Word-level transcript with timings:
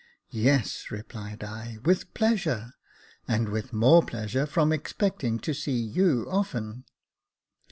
"Yes," 0.49 0.87
repUed 0.89 1.43
I, 1.43 1.77
'* 1.81 1.83
with 1.85 2.11
pleasure; 2.15 2.73
and 3.27 3.49
with 3.49 3.71
more 3.71 4.01
pleasure, 4.03 4.47
from 4.47 4.71
expecting 4.73 5.37
to 5.37 5.53
see 5.53 5.77
you 5.77 6.27
often." 6.27 6.85